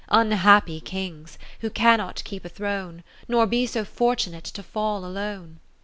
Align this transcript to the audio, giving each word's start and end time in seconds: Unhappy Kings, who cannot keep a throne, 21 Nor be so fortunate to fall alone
Unhappy 0.09 0.79
Kings, 0.81 1.37
who 1.59 1.69
cannot 1.69 2.23
keep 2.23 2.43
a 2.43 2.49
throne, 2.49 3.03
21 3.27 3.27
Nor 3.27 3.45
be 3.45 3.67
so 3.67 3.85
fortunate 3.85 4.45
to 4.45 4.63
fall 4.63 5.05
alone 5.05 5.59